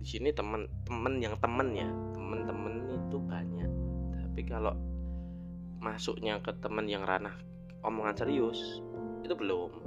Di 0.00 0.04
sini 0.04 0.36
temen 0.36 0.68
temen 0.84 1.16
yang 1.16 1.32
temen 1.40 1.72
ya 1.72 1.88
temen-temen 2.12 2.79
itu 3.10 3.18
banyak. 3.18 3.70
Tapi 4.22 4.40
kalau 4.46 4.78
masuknya 5.82 6.38
ke 6.38 6.54
temen 6.62 6.86
yang 6.86 7.02
ranah 7.02 7.34
omongan 7.82 8.14
serius 8.14 8.78
itu 9.26 9.34
belum. 9.34 9.82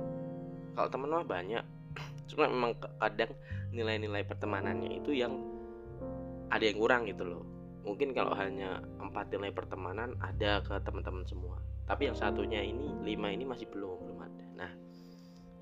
Kalau 0.75 0.89
temen 0.91 1.07
mah 1.07 1.23
banyak. 1.23 1.63
Cuma 2.29 2.51
memang 2.51 2.75
kadang 2.99 3.31
nilai-nilai 3.71 4.27
pertemanannya 4.27 4.99
itu 4.99 5.15
yang 5.15 5.39
ada 6.51 6.67
yang 6.67 6.77
kurang 6.77 7.07
gitu 7.07 7.23
loh. 7.23 7.47
Mungkin 7.87 8.11
kalau 8.11 8.35
hanya 8.35 8.83
empat 8.99 9.31
nilai 9.31 9.55
pertemanan 9.55 10.19
ada 10.19 10.59
ke 10.59 10.75
teman-teman 10.83 11.23
semua. 11.23 11.63
Tapi 11.87 12.11
yang 12.11 12.17
satunya 12.19 12.59
ini 12.59 12.91
lima 13.07 13.31
ini 13.31 13.47
masih 13.47 13.71
belum 13.71 14.03
belum 14.03 14.19
ada. 14.19 14.45
Nah 14.59 14.71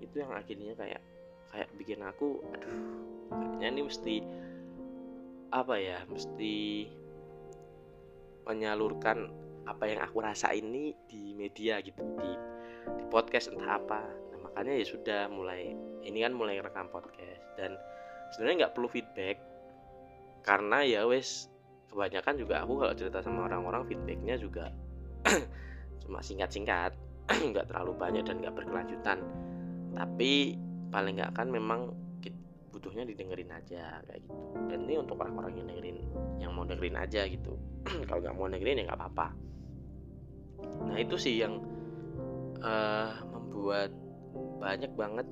itu 0.01 0.17
yang 0.17 0.33
akhirnya 0.33 0.73
kayak 0.73 1.01
kayak 1.53 1.69
bikin 1.77 2.01
aku 2.01 2.41
aduh 2.55 2.73
kayaknya 3.59 3.67
ini 3.69 3.81
mesti 3.85 4.15
apa 5.51 5.75
ya 5.75 5.99
mesti 6.07 6.87
menyalurkan 8.45 9.29
apa 9.69 9.83
yang 9.85 9.99
aku 10.01 10.19
rasa 10.25 10.51
ini 10.51 10.93
di 11.05 11.37
media 11.37 11.79
gitu 11.79 12.01
di 12.17 12.31
di 12.97 13.03
podcast 13.07 13.53
entah 13.53 13.77
apa. 13.77 14.01
Nah 14.33 14.39
makanya 14.49 14.73
ya 14.77 14.85
sudah 14.85 15.21
mulai 15.29 15.73
ini 16.01 16.25
kan 16.25 16.33
mulai 16.33 16.57
rekam 16.59 16.89
podcast. 16.89 17.43
Dan 17.55 17.77
sebenarnya 18.33 18.67
nggak 18.67 18.73
perlu 18.73 18.89
feedback 18.89 19.37
karena 20.41 20.81
ya 20.81 21.05
wes 21.05 21.51
kebanyakan 21.93 22.33
juga 22.39 22.65
aku 22.65 22.81
kalau 22.81 22.93
cerita 22.97 23.21
sama 23.21 23.45
orang-orang 23.45 23.85
feedbacknya 23.85 24.39
juga 24.41 24.73
cuma 26.01 26.23
singkat-singkat 26.23 26.97
nggak 27.51 27.69
terlalu 27.69 27.93
banyak 27.93 28.23
dan 28.25 28.41
nggak 28.41 28.55
berkelanjutan. 28.57 29.19
Tapi 29.93 30.57
paling 30.89 31.19
nggak 31.19 31.33
kan 31.37 31.47
memang 31.47 31.93
butuhnya 32.81 33.05
didengerin 33.13 33.53
aja 33.53 34.01
kayak 34.09 34.25
gitu. 34.25 34.41
Dan 34.65 34.89
ini 34.89 34.97
untuk 34.97 35.21
orang-orang 35.21 35.53
yang 35.53 35.69
dengerin 35.69 35.97
yang 36.41 36.51
mau 36.57 36.65
dengerin 36.65 36.97
aja 36.97 37.29
gitu. 37.29 37.53
Kalau 38.09 38.25
nggak 38.25 38.33
mau 38.33 38.49
dengerin 38.49 38.81
ya 38.81 38.83
nggak 38.89 38.97
apa-apa. 38.97 39.27
Nah 40.89 40.97
itu 40.97 41.13
sih 41.13 41.37
yang 41.37 41.61
uh, 42.65 43.21
membuat 43.29 43.93
banyak 44.57 44.89
banget 44.97 45.29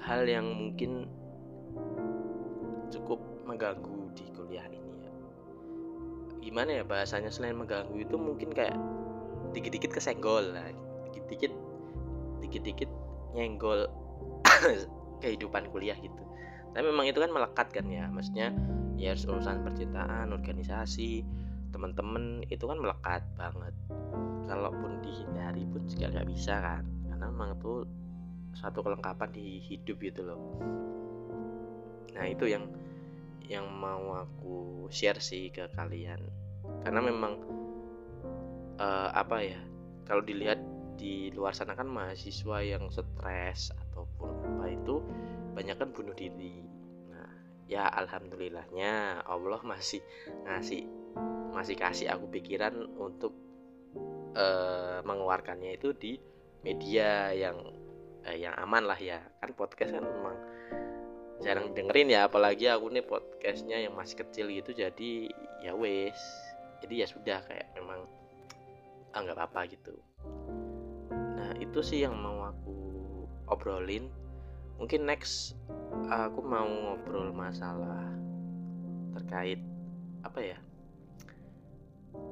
hal 0.00 0.24
yang 0.24 0.48
mungkin 0.48 1.12
cukup 2.88 3.20
mengganggu 3.44 4.08
di 4.16 4.24
kuliah 4.32 4.64
ini 4.72 4.96
ya. 5.04 5.12
Gimana 6.40 6.80
ya 6.80 6.84
bahasanya? 6.88 7.28
Selain 7.28 7.52
mengganggu 7.52 8.00
itu 8.00 8.16
mungkin 8.16 8.48
kayak 8.56 8.80
dikit-dikit 9.52 9.92
kesenggol 9.92 10.56
lah. 10.56 10.72
Dikit-dikit 11.12 11.52
dikit-dikit 12.40 12.88
nyenggol 13.36 13.84
kehidupan 15.20 15.68
kuliah 15.70 15.96
gitu. 16.00 16.24
Tapi 16.72 16.84
memang 16.86 17.06
itu 17.06 17.18
kan 17.18 17.30
melekat 17.30 17.68
kan 17.70 17.86
ya 17.86 18.08
maksudnya 18.08 18.54
ya 19.00 19.16
urusan 19.16 19.64
percintaan 19.64 20.30
organisasi 20.34 21.24
teman-teman 21.70 22.44
itu 22.50 22.64
kan 22.66 22.78
melekat 22.78 23.22
banget. 23.38 23.74
Kalaupun 24.50 24.98
dihindari 25.04 25.62
pun 25.70 25.86
juga 25.86 26.10
nggak 26.10 26.28
bisa 26.28 26.58
kan 26.58 26.84
karena 27.06 27.24
memang 27.30 27.54
itu 27.58 27.86
satu 28.56 28.82
kelengkapan 28.82 29.30
di 29.30 29.62
hidup 29.62 29.96
gitu 30.02 30.26
loh. 30.26 30.40
Nah 32.18 32.26
itu 32.26 32.50
yang 32.50 32.66
yang 33.46 33.66
mau 33.66 34.14
aku 34.14 34.86
share 34.90 35.18
sih 35.22 35.50
ke 35.50 35.70
kalian. 35.74 36.18
Karena 36.82 37.00
memang 37.02 37.32
uh, 38.78 39.10
apa 39.14 39.42
ya 39.42 39.60
kalau 40.06 40.22
dilihat 40.22 40.58
di 41.00 41.32
luar 41.32 41.56
sana 41.56 41.72
kan 41.72 41.88
mahasiswa 41.88 42.60
yang 42.60 42.92
stres 42.92 43.72
ataupun 44.00 44.30
apa 44.56 44.64
itu 44.72 44.94
banyak 45.52 45.76
kan 45.76 45.88
bunuh 45.92 46.14
diri. 46.16 46.64
Nah 47.10 47.30
ya 47.68 47.84
alhamdulillahnya 47.90 49.24
Allah 49.26 49.60
masih 49.62 50.00
ngasih 50.48 50.88
masih 51.50 51.76
kasih 51.76 52.06
aku 52.14 52.30
pikiran 52.30 52.74
untuk 52.96 53.34
uh, 54.38 55.02
mengeluarkannya 55.02 55.76
itu 55.76 55.92
di 55.92 56.12
media 56.62 57.34
yang 57.34 57.56
uh, 58.24 58.36
yang 58.36 58.54
aman 58.56 58.86
lah 58.88 58.98
ya. 58.98 59.20
Kan 59.42 59.52
podcast 59.52 59.92
kan 59.92 60.04
memang 60.04 60.36
jarang 61.40 61.72
dengerin 61.72 62.12
ya 62.12 62.28
apalagi 62.28 62.68
aku 62.68 62.92
nih 62.92 63.04
podcastnya 63.04 63.80
yang 63.80 63.96
masih 63.96 64.20
kecil 64.24 64.48
gitu 64.52 64.72
jadi 64.72 65.28
ya 65.64 65.72
wes. 65.76 66.18
Jadi 66.80 67.04
ya 67.04 67.06
sudah 67.08 67.44
kayak 67.44 67.76
memang 67.76 68.08
ah 69.10 69.26
apa-apa 69.26 69.66
gitu. 69.66 69.98
Nah 71.10 71.50
itu 71.58 71.82
sih 71.82 72.06
yang 72.06 72.14
mau 72.14 72.46
obrolin. 73.50 74.08
Mungkin 74.80 75.04
next 75.04 75.58
aku 76.08 76.40
mau 76.40 76.64
ngobrol 76.64 77.34
masalah 77.36 78.08
terkait 79.12 79.60
apa 80.22 80.38
ya 80.40 80.58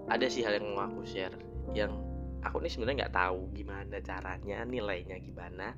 ada 0.09 0.27
sih 0.31 0.43
hal 0.47 0.57
yang 0.57 0.73
mau 0.73 0.89
aku 0.89 1.05
share 1.05 1.35
yang 1.77 1.93
aku 2.41 2.63
nih 2.63 2.71
sebenarnya 2.71 3.07
nggak 3.07 3.17
tahu 3.19 3.51
gimana 3.53 3.99
caranya 4.01 4.65
nilainya 4.65 5.21
gimana 5.21 5.75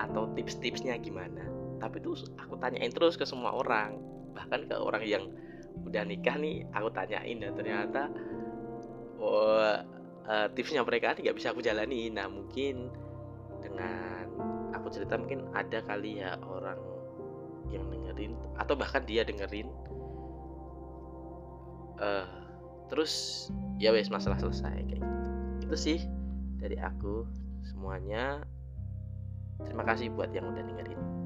atau 0.00 0.30
tips-tipsnya 0.32 0.96
gimana. 1.02 1.44
Tapi 1.82 2.00
tuh 2.00 2.16
aku 2.40 2.56
tanyain 2.56 2.90
terus 2.90 3.20
ke 3.20 3.28
semua 3.28 3.52
orang. 3.52 4.00
Bahkan 4.32 4.70
ke 4.70 4.76
orang 4.78 5.04
yang 5.04 5.24
udah 5.84 6.02
nikah 6.06 6.38
nih 6.38 6.64
aku 6.70 6.88
tanyain 6.94 7.36
dan 7.42 7.52
ternyata 7.58 8.02
oh, 9.18 9.74
uh, 10.30 10.46
tipsnya 10.54 10.86
mereka 10.86 11.18
nggak 11.18 11.34
bisa 11.34 11.50
aku 11.50 11.60
jalani 11.60 12.14
nah 12.14 12.30
mungkin 12.30 12.88
dengan 13.58 14.30
aku 14.84 14.92
cerita 14.92 15.16
mungkin 15.16 15.48
ada 15.56 15.80
kali 15.80 16.20
ya 16.20 16.36
orang 16.44 16.76
yang 17.72 17.88
dengerin 17.88 18.36
atau 18.60 18.76
bahkan 18.76 19.00
dia 19.08 19.24
dengerin. 19.24 19.72
Uh, 21.96 22.28
terus 22.92 23.48
ya 23.80 23.96
wes 23.96 24.12
masalah 24.12 24.36
selesai 24.36 24.76
kayak 24.84 25.00
gitu. 25.00 25.30
Itu 25.64 25.76
sih 25.80 25.98
dari 26.60 26.76
aku 26.76 27.24
semuanya. 27.64 28.44
Terima 29.64 29.88
kasih 29.88 30.12
buat 30.12 30.28
yang 30.36 30.52
udah 30.52 30.60
dengerin 30.60 31.23